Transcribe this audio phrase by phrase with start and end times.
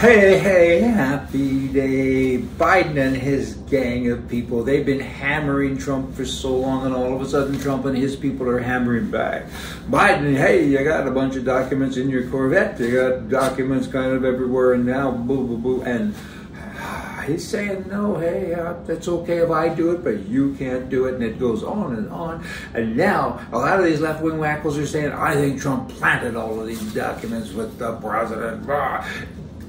[0.00, 2.38] Hey, hey, happy day.
[2.38, 7.14] Biden and his gang of people, they've been hammering Trump for so long, and all
[7.14, 9.44] of a sudden, Trump and his people are hammering back.
[9.90, 14.12] Biden, hey, you got a bunch of documents in your Corvette, you got documents kind
[14.12, 15.82] of everywhere, and now, boo, boo, boo.
[15.82, 16.14] And
[17.26, 21.08] he's saying, no, hey, uh, that's okay if I do it, but you can't do
[21.08, 21.16] it.
[21.16, 22.42] And it goes on and on.
[22.72, 26.36] And now, a lot of these left wing wackos are saying, I think Trump planted
[26.36, 28.66] all of these documents with the president.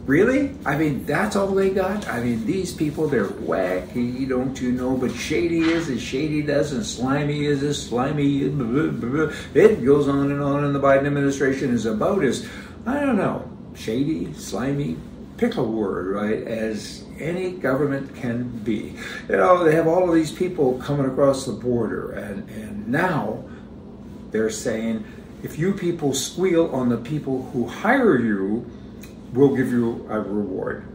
[0.05, 0.55] Really?
[0.65, 2.07] I mean, that's all they got?
[2.07, 4.97] I mean, these people, they're wacky, don't you know?
[4.97, 8.41] But shady is as shady does, and slimy is as slimy.
[8.43, 12.49] It goes on and on, and the Biden administration is about as,
[12.85, 14.97] I don't know, shady, slimy,
[15.37, 18.95] pick a word, right, as any government can be.
[19.29, 23.43] You know, they have all of these people coming across the border, and, and now
[24.31, 25.05] they're saying,
[25.43, 28.69] if you people squeal on the people who hire you,
[29.33, 30.85] we'll give you a reward.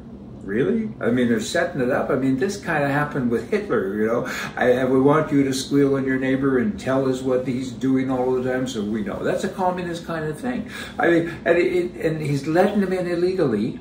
[0.42, 0.90] Really?
[1.00, 2.08] I mean, they're setting it up.
[2.08, 4.32] I mean, this kind of happened with Hitler, you know.
[4.56, 8.12] I, we want you to squeal on your neighbor and tell us what he's doing
[8.12, 9.24] all the time so we know.
[9.24, 10.70] That's a communist kind of thing.
[11.00, 13.80] I mean, and, it, and he's letting them in illegally,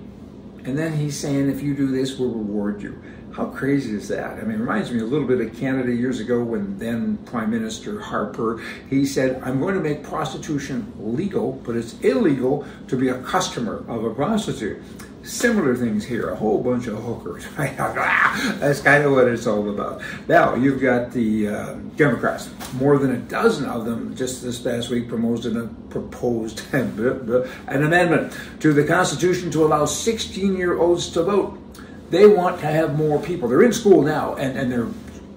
[0.63, 2.99] and then he's saying, if you do this, we'll reward you.
[3.36, 4.39] How crazy is that?
[4.39, 7.52] I mean, it reminds me a little bit of Canada years ago when then Prime
[7.52, 13.09] Minister Harper, he said, I'm going to make prostitution legal, but it's illegal to be
[13.09, 14.81] a customer of a prostitute.
[15.23, 17.45] Similar things here, a whole bunch of hookers.
[17.58, 20.02] That's kind of what it's all about.
[20.30, 24.89] Now, you've got the uh, Democrats, more than a dozen of them just this past
[24.89, 31.23] week proposed an, proposed an amendment to the Constitution to allow 16 year olds to
[31.23, 31.59] vote.
[32.16, 33.49] They want to have more people.
[33.49, 34.88] They're in school now and, and they're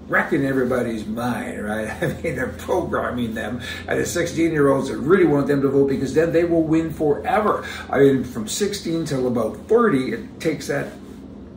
[0.07, 1.89] wrecking everybody's mind, right?
[2.01, 3.59] I mean, they're programming them.
[3.85, 6.63] And the 16 year olds that really want them to vote because then they will
[6.63, 7.67] win forever.
[7.89, 10.93] I mean, from 16 till about 30, it takes that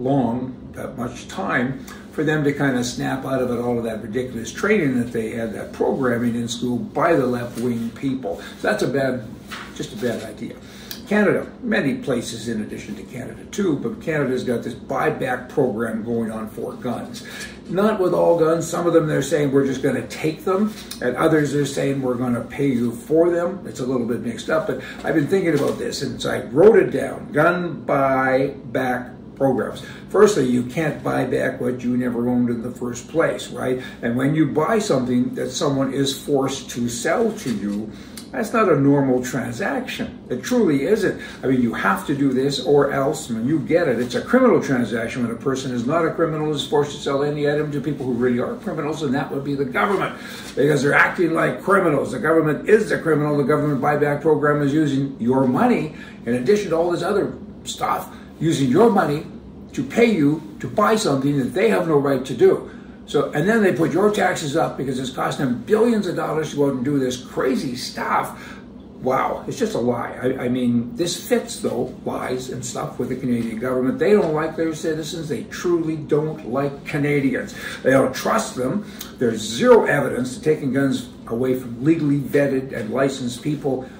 [0.00, 3.84] long, that much time for them to kind of snap out of it all of
[3.84, 8.42] that ridiculous training that they had, that programming in school by the left wing people.
[8.58, 9.24] So that's a bad,
[9.76, 10.56] just a bad idea.
[11.08, 16.30] Canada, many places in addition to Canada too, but Canada's got this buyback program going
[16.30, 17.26] on for guns.
[17.68, 18.66] Not with all guns.
[18.66, 22.02] Some of them they're saying we're just going to take them, and others they're saying
[22.02, 23.64] we're going to pay you for them.
[23.66, 26.76] It's a little bit mixed up, but I've been thinking about this, and I wrote
[26.76, 27.30] it down.
[27.32, 29.82] Gun buyback programs.
[30.08, 33.82] Firstly, you can't buy back what you never owned in the first place, right?
[34.02, 37.90] And when you buy something that someone is forced to sell to you,
[38.32, 40.18] that's not a normal transaction.
[40.30, 41.20] It truly isn't.
[41.42, 44.22] I mean, you have to do this or else when you get it, it's a
[44.22, 47.70] criminal transaction when a person is not a criminal is forced to sell any item
[47.72, 50.18] to people who really are criminals, and that would be the government
[50.56, 52.12] because they're acting like criminals.
[52.12, 53.36] The government is the criminal.
[53.36, 55.94] The government buyback program is using your money
[56.24, 59.26] in addition to all this other stuff, using your money
[59.74, 62.70] to pay you to buy something that they have no right to do.
[63.06, 66.50] So, and then they put your taxes up because it's costing them billions of dollars
[66.50, 68.58] to go out and do this crazy stuff.
[69.02, 70.16] Wow, it's just a lie.
[70.22, 73.98] I, I, mean, this fits, though, lies and stuff with the Canadian government.
[73.98, 75.28] They don't like their citizens.
[75.28, 77.56] They truly don't like Canadians.
[77.82, 78.86] They don't trust them.
[79.18, 83.90] There's zero evidence that taking guns away from legally vetted and licensed people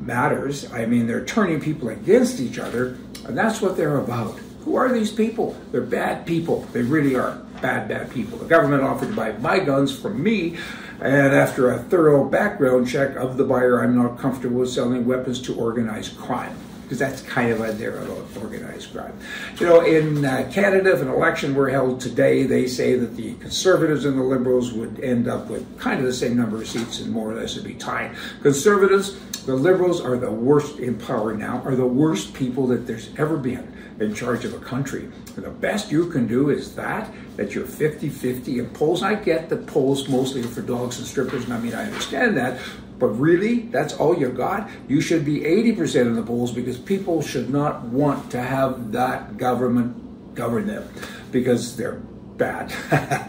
[0.00, 0.72] matters.
[0.72, 2.96] I mean, they're turning people against each other,
[3.26, 4.38] and that's what they're about.
[4.64, 5.54] Who are these people?
[5.70, 6.60] They're bad people.
[6.72, 8.36] They really are bad, bad people.
[8.36, 10.58] The government offered to buy my guns from me,
[11.00, 15.40] and after a thorough background check of the buyer, I'm not comfortable with selling weapons
[15.42, 17.98] to organized crime because that's kind of a they're
[18.40, 19.18] organized crime.
[19.58, 23.34] You know, in uh, Canada, if an election were held today, they say that the
[23.34, 27.00] Conservatives and the Liberals would end up with kind of the same number of seats
[27.00, 28.14] and more or less it'd be tied.
[28.42, 33.10] Conservatives, the Liberals are the worst in power now, are the worst people that there's
[33.18, 35.08] ever been in charge of a country.
[35.36, 38.58] And the best you can do is that, that you're 50 50.
[38.58, 41.74] And polls, I get that polls mostly are for dogs and strippers, and I mean,
[41.74, 42.60] I understand that.
[42.98, 44.70] But really, that's all you got?
[44.88, 49.36] You should be 80% in the polls because people should not want to have that
[49.36, 50.88] government govern them
[51.30, 52.00] because they're
[52.36, 52.72] bad.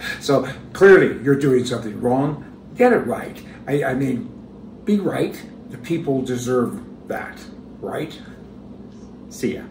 [0.21, 2.71] so clearly, you're doing something wrong.
[2.75, 3.41] Get it right.
[3.67, 4.31] I, I mean,
[4.85, 5.41] be right.
[5.69, 7.39] The people deserve that,
[7.79, 8.19] right?
[9.29, 9.63] See ya.